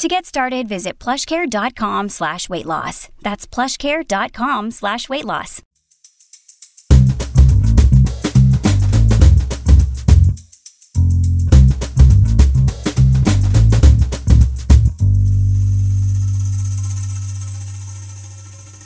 To 0.00 0.08
get 0.08 0.24
started, 0.24 0.66
visit 0.66 0.98
plushcare.com 0.98 2.08
slash 2.08 2.48
weight 2.48 2.64
loss. 2.64 3.10
That's 3.20 3.46
plushcare.com 3.46 4.70
slash 4.70 5.10
weight 5.10 5.26
loss. 5.26 5.60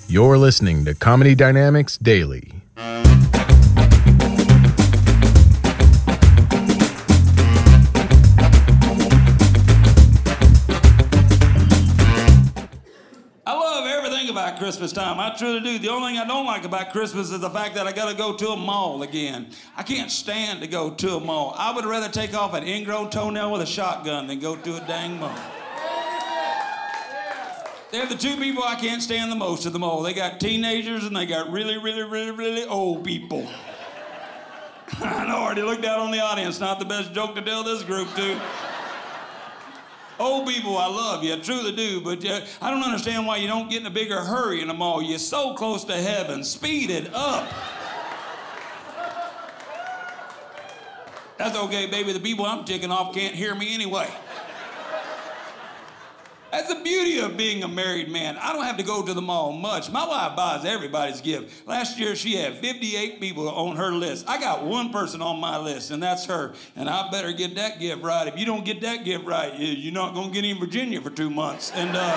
You're 0.08 0.36
listening 0.36 0.84
to 0.84 0.96
Comedy 0.96 1.36
Dynamics 1.36 1.96
Daily. 1.96 2.63
Christmas 14.74 14.92
time. 14.92 15.20
I 15.20 15.32
truly 15.36 15.60
do. 15.60 15.78
The 15.78 15.88
only 15.88 16.14
thing 16.14 16.18
I 16.18 16.26
don't 16.26 16.46
like 16.46 16.64
about 16.64 16.90
Christmas 16.90 17.30
is 17.30 17.38
the 17.38 17.48
fact 17.48 17.76
that 17.76 17.86
I 17.86 17.92
got 17.92 18.10
to 18.10 18.16
go 18.16 18.34
to 18.34 18.48
a 18.48 18.56
mall 18.56 19.04
again. 19.04 19.46
I 19.76 19.84
can't 19.84 20.10
stand 20.10 20.62
to 20.62 20.66
go 20.66 20.90
to 20.90 21.14
a 21.14 21.20
mall. 21.20 21.54
I 21.56 21.72
would 21.72 21.84
rather 21.84 22.08
take 22.08 22.34
off 22.34 22.54
an 22.54 22.64
ingrown 22.64 23.10
toenail 23.10 23.52
with 23.52 23.62
a 23.62 23.66
shotgun 23.66 24.26
than 24.26 24.40
go 24.40 24.56
to 24.56 24.76
a 24.76 24.80
dang 24.80 25.20
mall. 25.20 25.38
They're 27.92 28.06
the 28.06 28.16
two 28.16 28.36
people 28.36 28.64
I 28.64 28.74
can't 28.74 29.00
stand 29.00 29.30
the 29.30 29.36
most 29.36 29.64
at 29.64 29.72
the 29.72 29.78
mall. 29.78 30.02
They 30.02 30.12
got 30.12 30.40
teenagers 30.40 31.04
and 31.04 31.14
they 31.14 31.26
got 31.26 31.52
really, 31.52 31.78
really, 31.78 32.02
really, 32.02 32.32
really 32.32 32.64
old 32.64 33.04
people. 33.04 33.46
I 35.00 35.24
know, 35.28 35.36
I 35.36 35.42
already 35.44 35.62
looked 35.62 35.84
out 35.84 36.00
on 36.00 36.10
the 36.10 36.18
audience. 36.18 36.58
Not 36.58 36.80
the 36.80 36.84
best 36.84 37.12
joke 37.12 37.36
to 37.36 37.42
tell 37.42 37.62
this 37.62 37.84
group, 37.84 38.12
too. 38.16 38.40
Old 40.18 40.46
people, 40.46 40.78
I 40.78 40.86
love 40.86 41.24
you, 41.24 41.34
I 41.34 41.40
truly 41.40 41.72
do, 41.72 42.00
but 42.00 42.24
uh, 42.24 42.40
I 42.62 42.70
don't 42.70 42.82
understand 42.82 43.26
why 43.26 43.38
you 43.38 43.48
don't 43.48 43.68
get 43.68 43.80
in 43.80 43.86
a 43.86 43.90
bigger 43.90 44.20
hurry 44.20 44.60
in 44.60 44.68
the 44.68 44.74
mall. 44.74 45.02
You're 45.02 45.18
so 45.18 45.54
close 45.54 45.84
to 45.84 45.96
heaven. 45.96 46.44
Speed 46.44 46.90
it 46.90 47.12
up. 47.12 47.52
That's 51.36 51.58
okay, 51.58 51.86
baby. 51.86 52.12
The 52.12 52.20
people 52.20 52.46
I'm 52.46 52.64
ticking 52.64 52.92
off 52.92 53.12
can't 53.12 53.34
hear 53.34 53.54
me 53.56 53.74
anyway. 53.74 54.08
That's 56.54 56.72
the 56.72 56.80
beauty 56.84 57.18
of 57.18 57.36
being 57.36 57.64
a 57.64 57.68
married 57.68 58.08
man. 58.08 58.36
I 58.38 58.52
don't 58.52 58.62
have 58.62 58.76
to 58.76 58.84
go 58.84 59.04
to 59.04 59.12
the 59.12 59.20
mall 59.20 59.50
much. 59.50 59.90
My 59.90 60.06
wife 60.06 60.36
buys 60.36 60.64
everybody's 60.64 61.20
gift. 61.20 61.66
Last 61.66 61.98
year, 61.98 62.14
she 62.14 62.36
had 62.36 62.58
58 62.58 63.18
people 63.20 63.48
on 63.48 63.74
her 63.74 63.90
list. 63.90 64.24
I 64.28 64.38
got 64.38 64.64
one 64.64 64.90
person 64.90 65.20
on 65.20 65.40
my 65.40 65.58
list, 65.58 65.90
and 65.90 66.00
that's 66.00 66.26
her. 66.26 66.54
And 66.76 66.88
I 66.88 67.10
better 67.10 67.32
get 67.32 67.56
that 67.56 67.80
gift 67.80 68.02
right. 68.04 68.28
If 68.28 68.38
you 68.38 68.46
don't 68.46 68.64
get 68.64 68.82
that 68.82 69.04
gift 69.04 69.24
right, 69.24 69.52
you- 69.58 69.66
you're 69.66 69.92
not 69.92 70.14
going 70.14 70.28
to 70.28 70.32
get 70.32 70.44
in 70.48 70.60
Virginia 70.60 71.00
for 71.00 71.10
two 71.10 71.28
months. 71.28 71.72
And, 71.74 71.90
uh, 71.96 72.16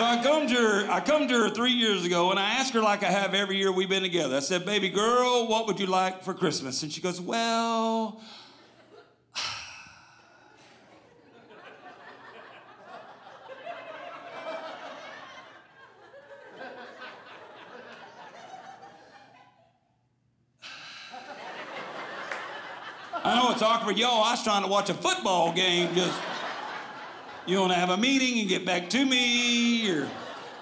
So 0.00 0.06
I 0.06 0.22
come 0.22 0.46
to 0.46 0.54
her, 0.54 0.90
I 0.90 1.00
come 1.00 1.28
to 1.28 1.34
her 1.34 1.50
three 1.50 1.72
years 1.72 2.06
ago 2.06 2.30
and 2.30 2.40
I 2.40 2.52
asked 2.52 2.72
her 2.72 2.80
like 2.80 3.02
I 3.02 3.10
have 3.10 3.34
every 3.34 3.58
year 3.58 3.70
we've 3.70 3.86
been 3.86 4.02
together. 4.02 4.34
I 4.34 4.40
said, 4.40 4.64
baby 4.64 4.88
girl, 4.88 5.46
what 5.46 5.66
would 5.66 5.78
you 5.78 5.84
like 5.84 6.24
for 6.24 6.32
Christmas? 6.32 6.82
And 6.82 6.90
she 6.90 7.02
goes, 7.02 7.20
Well, 7.20 8.18
I 23.22 23.36
know 23.36 23.50
it's 23.52 23.60
awkward. 23.60 23.98
Yo, 23.98 24.08
I 24.08 24.30
was 24.30 24.42
trying 24.42 24.62
to 24.62 24.68
watch 24.70 24.88
a 24.88 24.94
football 24.94 25.52
game. 25.52 25.94
Just, 25.94 26.18
you 27.46 27.58
want 27.58 27.72
to 27.72 27.78
have 27.78 27.90
a 27.90 27.96
meeting 27.96 28.40
and 28.40 28.48
get 28.48 28.64
back 28.64 28.88
to 28.90 29.04
me? 29.04 29.90
Or 29.90 30.08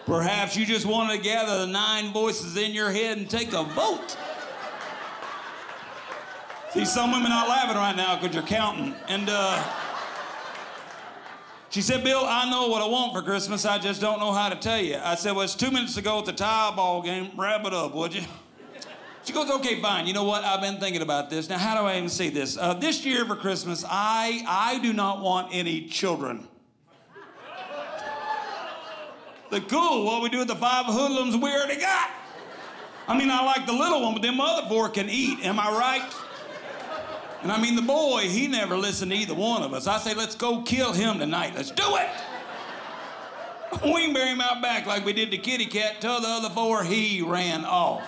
perhaps 0.07 0.57
you 0.57 0.65
just 0.65 0.87
wanted 0.87 1.17
to 1.17 1.23
gather 1.23 1.61
the 1.61 1.67
nine 1.67 2.13
voices 2.13 2.57
in 2.57 2.73
your 2.73 2.91
head 2.91 3.19
and 3.19 3.29
take 3.29 3.53
a 3.53 3.65
vote. 3.65 4.17
See, 6.73 6.85
some 6.85 7.13
women 7.13 7.33
are 7.33 7.49
laughing 7.49 7.77
right 7.77 7.97
now 7.97 8.17
because 8.17 8.35
you're 8.35 8.45
counting. 8.45 8.95
And 9.09 9.29
uh, 9.29 9.65
she 11.71 11.81
said, 11.81 12.05
Bill, 12.05 12.25
I 12.25 12.49
know 12.51 12.69
what 12.69 12.83
I 12.83 12.87
want 12.87 13.15
for 13.15 13.23
Christmas. 13.23 13.65
I 13.65 13.79
just 13.79 14.01
don't 14.01 14.21
know 14.21 14.33
how 14.33 14.49
to 14.49 14.57
tell 14.57 14.81
you. 14.81 14.99
I 15.03 15.15
said, 15.15 15.33
Well, 15.33 15.43
it's 15.43 15.55
two 15.55 15.71
minutes 15.71 15.95
to 15.95 16.03
go 16.03 16.19
at 16.19 16.27
the 16.27 16.33
tie 16.33 16.73
ball 16.77 17.03
game. 17.03 17.31
Wrap 17.37 17.65
it 17.65 17.73
up, 17.73 17.95
would 17.95 18.15
you? 18.15 18.23
She 19.29 19.35
goes, 19.35 19.51
okay, 19.51 19.79
fine. 19.83 20.07
You 20.07 20.15
know 20.15 20.25
what? 20.25 20.43
I've 20.43 20.63
been 20.63 20.81
thinking 20.81 21.03
about 21.03 21.29
this. 21.29 21.51
Now, 21.51 21.59
how 21.59 21.79
do 21.79 21.87
I 21.87 21.99
even 21.99 22.09
say 22.09 22.31
this? 22.31 22.57
Uh, 22.57 22.73
this 22.73 23.05
year 23.05 23.27
for 23.27 23.37
Christmas, 23.37 23.85
I 23.87 24.43
I 24.49 24.79
do 24.79 24.95
not 24.95 25.21
want 25.21 25.49
any 25.53 25.87
children. 25.87 26.49
The 29.51 29.61
cool, 29.63 30.05
what 30.05 30.23
we 30.23 30.29
do 30.29 30.39
with 30.39 30.49
the 30.49 30.57
five 30.57 30.87
hoodlums 30.87 31.37
we 31.37 31.51
already 31.51 31.81
got. 31.81 32.11
I 33.07 33.17
mean, 33.17 33.31
I 33.31 33.43
like 33.45 33.67
the 33.67 33.73
little 33.73 34.03
one, 34.03 34.13
but 34.13 34.23
them 34.23 34.41
other 34.41 34.69
four 34.69 34.91
can 34.91 35.09
eat. 35.09 35.45
Am 35.45 35.59
I 35.59 35.71
right? 35.71 36.15
And 37.43 37.51
I 37.51 37.61
mean, 37.61 37.77
the 37.77 37.83
boy, 37.83 38.23
he 38.23 38.49
never 38.49 38.77
listened 38.77 39.13
to 39.13 39.17
either 39.17 39.35
one 39.35 39.63
of 39.63 39.73
us. 39.73 39.87
I 39.87 39.99
say, 39.99 40.13
let's 40.13 40.35
go 40.35 40.63
kill 40.63 40.93
him 40.93 41.19
tonight. 41.19 41.55
Let's 41.55 41.71
do 41.71 41.97
it. 41.97 42.09
We 43.85 44.07
can 44.07 44.15
bury 44.15 44.31
him 44.31 44.41
out 44.41 44.63
back 44.63 44.87
like 44.87 45.05
we 45.05 45.13
did 45.13 45.31
the 45.31 45.37
kitty 45.37 45.67
cat. 45.67 46.01
Tell 46.01 46.23
the 46.23 46.27
other 46.27 46.49
four 46.49 46.83
he 46.83 47.21
ran 47.21 47.67
off. 47.67 48.03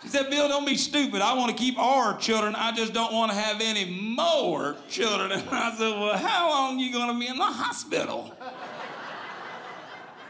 She 0.00 0.08
said, 0.08 0.30
Bill, 0.30 0.46
don't 0.46 0.64
be 0.64 0.76
stupid. 0.76 1.20
I 1.20 1.34
want 1.34 1.50
to 1.50 1.56
keep 1.60 1.76
our 1.76 2.16
children. 2.16 2.54
I 2.54 2.70
just 2.70 2.92
don't 2.92 3.12
want 3.12 3.32
to 3.32 3.36
have 3.36 3.60
any 3.60 3.84
more 3.84 4.76
children. 4.88 5.32
And 5.32 5.42
I 5.50 5.74
said, 5.74 5.98
Well, 5.98 6.16
how 6.16 6.48
long 6.48 6.78
you 6.78 6.92
going 6.92 7.12
to 7.12 7.18
be 7.18 7.26
in 7.26 7.36
the 7.36 7.44
hospital? 7.44 8.32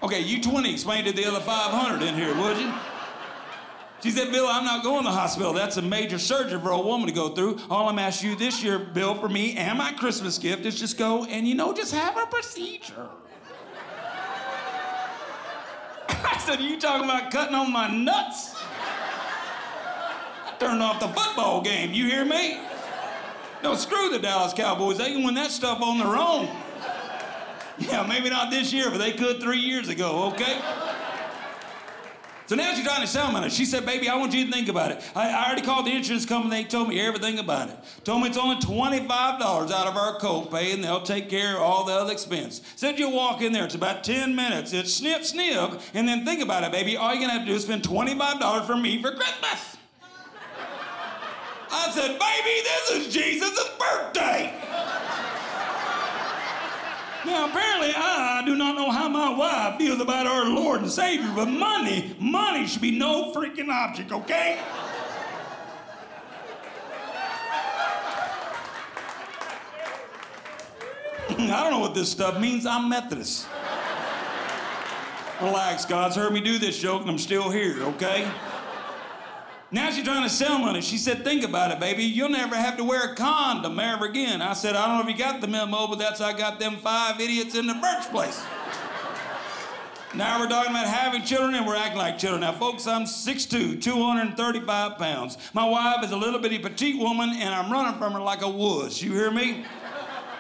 Okay, 0.03 0.21
you 0.21 0.43
20, 0.43 0.73
explain 0.73 1.05
to 1.05 1.13
the 1.13 1.25
other 1.25 1.41
500 1.41 2.05
in 2.05 2.15
here, 2.15 2.35
would 2.37 2.59
you? 2.59 2.73
She 4.03 4.11
said, 4.11 4.31
Bill, 4.31 4.47
I'm 4.47 4.65
not 4.65 4.85
going 4.85 5.05
to 5.05 5.09
the 5.09 5.17
hospital. 5.17 5.53
That's 5.55 5.79
a 5.79 5.83
major 5.83 6.19
surgery 6.19 6.61
for 6.61 6.71
a 6.71 6.81
woman 6.81 7.09
to 7.09 7.15
go 7.15 7.31
through. 7.31 7.59
All 7.71 7.89
I'm 7.89 7.99
asking 7.99 8.31
you 8.31 8.37
this 8.37 8.63
year, 8.63 8.79
Bill, 8.79 9.15
for 9.15 9.29
me 9.29 9.57
and 9.57 9.79
my 9.79 9.93
Christmas 9.93 10.39
gift 10.39 10.67
is 10.67 10.79
just 10.79 10.99
go 10.99 11.25
and, 11.25 11.49
you 11.49 11.55
know, 11.55 11.73
just 11.73 11.95
have 11.95 12.17
a 12.17 12.27
procedure. 12.27 13.09
I 16.09 16.39
said, 16.45 16.61
You 16.61 16.79
talking 16.79 17.05
about 17.05 17.31
cutting 17.33 17.55
on 17.55 17.73
my 17.73 17.89
nuts? 17.91 18.55
Turn 20.59 20.81
off 20.81 21.01
the 21.01 21.09
football 21.09 21.63
game, 21.63 21.93
you 21.93 22.07
hear 22.07 22.25
me? 22.25 22.61
No, 23.63 23.75
screw 23.75 24.11
the 24.11 24.19
Dallas 24.19 24.53
Cowboys. 24.53 24.99
They 24.99 25.13
can 25.13 25.25
win 25.25 25.35
that 25.35 25.51
stuff 25.51 25.81
on 25.83 25.99
their 25.99 26.17
own. 26.17 26.49
Yeah, 27.91 28.07
maybe 28.09 28.31
not 28.31 28.51
this 28.51 28.73
year, 28.73 28.91
but 28.91 28.99
they 28.99 29.13
could 29.13 29.41
three 29.41 29.59
years 29.59 29.91
ago, 29.91 30.33
okay? 30.33 30.59
So 32.47 32.55
now 32.55 32.73
she's 32.75 32.85
trying 32.85 33.01
to 33.01 33.09
sell 33.09 33.33
me. 33.33 33.49
She 33.51 33.65
said, 33.65 33.85
baby, 33.85 34.09
I 34.09 34.15
want 34.17 34.33
you 34.33 34.47
to 34.47 34.53
think 34.53 34.69
about 34.69 34.93
it. 34.93 35.03
I, 35.17 35.31
I 35.31 35.47
already 35.47 35.63
called 35.63 35.85
the 35.85 35.91
insurance 35.91 36.25
company. 36.25 36.63
They 36.63 36.69
told 36.69 36.89
me 36.89 37.01
everything 37.01 37.41
about 37.41 37.71
it. 37.71 37.77
Told 38.05 38.23
me 38.23 38.29
it's 38.29 38.39
only 38.39 38.57
$25 38.57 39.09
out 39.11 39.73
of 39.89 39.97
our 39.97 40.19
copay, 40.21 40.73
and 40.73 40.83
they'll 40.83 41.03
take 41.03 41.29
care 41.29 41.57
of 41.57 41.63
all 41.63 41.85
the 41.85 41.93
other 41.93 42.13
expense. 42.13 42.63
Said 42.77 43.01
you'll 43.01 43.13
walk 43.13 43.43
in 43.43 43.53
there. 43.53 43.65
It's 43.65 43.75
about 43.75 44.05
10 44.05 44.37
minutes. 44.37 44.73
It's 44.73 44.95
snip, 44.95 45.25
snip. 45.25 45.81
And 45.93 46.07
then 46.07 46.25
think 46.25 46.41
about 46.41 46.63
it, 46.63 46.71
baby. 46.71 46.97
All 46.97 47.11
you're 47.13 47.19
going 47.19 47.31
to 47.31 47.35
have 47.35 47.43
to 47.43 47.49
do 47.49 47.57
is 47.57 47.65
spend 47.65 47.83
$25 47.83 48.65
for 48.65 48.77
me 48.77 49.03
for 49.03 49.11
Christmas. 49.11 49.77
I 51.69 51.91
said, 51.91 52.17
baby, 52.19 52.63
this 52.63 52.91
is 52.91 53.13
Jesus' 53.13 53.69
birthday. 53.77 54.16
Now, 57.37 57.51
apparently, 57.51 57.93
I 57.95 58.43
do 58.47 58.57
not 58.57 58.77
know 58.77 58.91
how 58.91 59.11
my 59.11 59.29
wife 59.29 59.77
feels 59.77 60.01
about 60.01 60.27
our 60.27 60.47
Lord 60.47 60.81
and 60.81 60.91
Savior, 60.91 61.31
but 61.37 61.51
money, 61.51 62.17
money 62.19 62.67
should 62.67 62.81
be 62.81 62.97
no 62.97 63.31
freaking 63.35 63.69
object, 63.69 64.11
okay? 64.11 64.59
I 71.29 71.35
don't 71.37 71.73
know 71.73 71.81
what 71.81 71.95
this 71.95 72.11
stuff 72.11 72.41
means. 72.41 72.65
I'm 72.65 72.89
Methodist. 72.89 73.47
Relax, 75.43 75.85
God's 75.85 76.17
heard 76.17 76.33
me 76.33 76.41
do 76.41 76.57
this 76.57 76.79
joke 76.79 77.03
and 77.03 77.11
I'm 77.11 77.19
still 77.19 77.51
here, 77.51 77.83
okay? 77.83 78.27
Now 79.73 79.91
she's 79.91 80.05
trying 80.05 80.23
to 80.23 80.31
sell 80.31 80.59
money. 80.61 80.81
She 80.81 80.97
said, 80.97 81.25
Think 81.25 81.43
about 81.43 81.73
it, 81.73 81.81
baby. 81.81 82.05
You'll 82.05 82.29
never 82.29 82.55
have 82.55 82.77
to 82.77 82.85
wear 82.85 83.13
a 83.13 83.15
condom 83.17 83.79
ever 83.81 84.07
again. 84.07 84.41
I 84.41 84.53
said, 84.53 84.77
I 84.77 84.87
don't 84.87 84.99
know 84.99 85.11
if 85.11 85.17
you 85.17 85.23
got 85.23 85.41
the 85.41 85.49
memo, 85.49 85.89
but 85.89 85.99
that's 85.99 86.21
how 86.21 86.27
I 86.27 86.33
got 86.35 86.61
them 86.61 86.77
five 86.77 87.21
idiots 87.21 87.57
in 87.57 87.67
the 87.67 87.75
first 87.75 88.13
place. 88.13 88.45
now 90.15 90.39
we're 90.39 90.49
talking 90.49 90.71
about 90.71 90.87
having 90.87 91.25
children 91.25 91.57
and 91.57 91.67
we're 91.67 91.75
acting 91.75 91.99
like 91.99 92.17
children. 92.17 92.43
Now, 92.43 92.53
folks, 92.53 92.87
I'm 92.87 93.03
6'2, 93.03 93.83
235 93.83 94.99
pounds. 94.99 95.37
My 95.53 95.69
wife 95.69 96.05
is 96.05 96.13
a 96.13 96.17
little 96.17 96.39
bitty 96.39 96.61
petite 96.61 96.99
woman 96.99 97.31
and 97.31 97.53
I'm 97.53 97.73
running 97.73 97.99
from 97.99 98.13
her 98.13 98.21
like 98.21 98.43
a 98.43 98.49
wuss. 98.49 99.03
You 99.03 99.15
hear 99.15 99.33
me? 99.33 99.65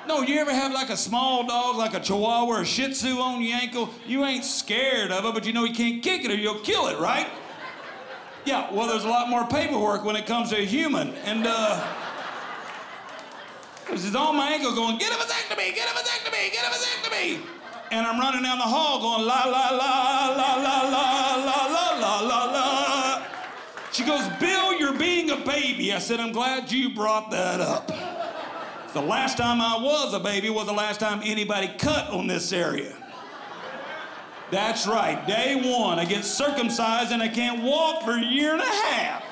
No, 0.06 0.22
you 0.22 0.38
ever 0.38 0.54
have 0.54 0.72
like 0.72 0.90
a 0.90 0.96
small 0.96 1.44
dog, 1.44 1.74
like 1.74 1.94
a 1.94 2.00
chihuahua 2.00 2.46
or 2.46 2.60
a 2.60 2.64
shih 2.64 2.92
tzu 2.92 3.18
on 3.18 3.42
your 3.42 3.56
ankle? 3.56 3.90
You 4.06 4.24
ain't 4.24 4.44
scared 4.44 5.10
of 5.10 5.24
it, 5.24 5.34
but 5.34 5.44
you 5.44 5.52
know 5.52 5.64
you 5.64 5.74
can't 5.74 6.00
kick 6.00 6.24
it 6.24 6.30
or 6.30 6.36
you'll 6.36 6.60
kill 6.60 6.86
it, 6.86 7.00
right? 7.00 7.26
Yeah, 8.46 8.72
well, 8.72 8.86
there's 8.86 9.02
a 9.02 9.08
lot 9.08 9.28
more 9.28 9.44
paperwork 9.44 10.04
when 10.04 10.14
it 10.14 10.24
comes 10.24 10.50
to 10.50 10.56
a 10.56 10.64
human. 10.64 11.14
And, 11.24 11.44
uh, 11.48 11.94
this 13.90 14.04
is 14.04 14.14
on 14.14 14.36
my 14.36 14.50
ankle 14.50 14.72
going, 14.72 14.98
get 14.98 15.12
him 15.12 15.20
a 15.20 15.24
vasectomy, 15.24 15.74
get 15.74 15.88
him 15.88 15.96
a 15.96 16.00
vasectomy, 16.00 16.52
get 16.52 16.64
him 16.64 16.72
a 16.72 16.76
vasectomy. 16.76 17.40
And 17.90 18.06
I'm 18.06 18.20
running 18.20 18.44
down 18.44 18.58
the 18.58 18.64
hall 18.64 19.00
going, 19.00 19.26
la, 19.26 19.44
la, 19.44 19.70
la, 19.70 20.28
la, 20.28 20.54
la, 20.54 20.82
la, 20.82 21.34
la, 21.36 21.66
la, 21.66 21.98
la, 21.98 22.20
la, 22.20 22.44
la. 22.52 23.22
She 23.92 24.04
goes, 24.04 24.28
Bill, 24.38 24.78
you're 24.78 24.96
being 24.96 25.30
a 25.30 25.36
baby. 25.36 25.92
I 25.92 25.98
said, 25.98 26.20
I'm 26.20 26.32
glad 26.32 26.70
you 26.70 26.94
brought 26.94 27.32
that 27.32 27.60
up. 27.60 27.88
The 28.92 29.02
last 29.02 29.36
time 29.36 29.60
I 29.60 29.76
was 29.76 30.14
a 30.14 30.20
baby 30.20 30.50
was 30.50 30.66
the 30.66 30.72
last 30.72 31.00
time 31.00 31.20
anybody 31.24 31.68
cut 31.78 32.10
on 32.10 32.28
this 32.28 32.52
area. 32.52 32.94
That's 34.50 34.86
right, 34.86 35.26
day 35.26 35.56
one, 35.56 35.98
I 35.98 36.04
get 36.04 36.24
circumcised 36.24 37.10
and 37.10 37.20
I 37.20 37.26
can't 37.26 37.64
walk 37.64 38.04
for 38.04 38.12
a 38.12 38.24
year 38.24 38.52
and 38.52 38.62
a 38.62 38.64
half. 38.64 39.22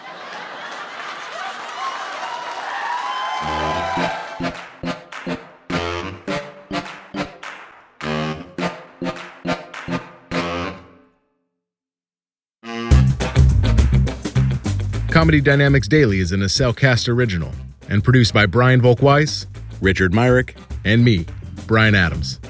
Comedy 15.12 15.40
Dynamics 15.40 15.86
Daily 15.86 16.18
is 16.18 16.32
an 16.32 16.40
Acelcast 16.40 17.08
original 17.08 17.52
and 17.88 18.02
produced 18.02 18.34
by 18.34 18.46
Brian 18.46 18.80
Volkweiss, 18.80 19.46
Richard 19.80 20.12
Myrick, 20.12 20.56
and 20.84 21.04
me, 21.04 21.24
Brian 21.68 21.94
Adams. 21.94 22.40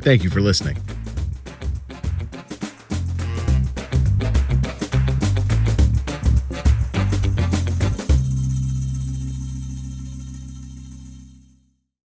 Thank 0.00 0.24
you 0.24 0.30
for 0.30 0.40
listening. 0.40 0.76